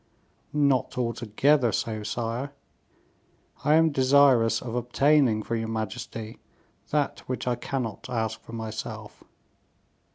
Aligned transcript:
"Not 0.55 0.97
altogether 0.97 1.71
so, 1.71 2.01
sire. 2.01 2.53
I 3.63 3.75
am 3.75 3.91
desirous 3.91 4.59
of 4.59 4.73
obtaining 4.73 5.43
from 5.43 5.59
your 5.59 5.67
majesty 5.67 6.39
that 6.89 7.19
which 7.29 7.45
I 7.47 7.53
cannot 7.53 8.09
ask 8.09 8.41
for 8.41 8.53
myself. 8.53 9.23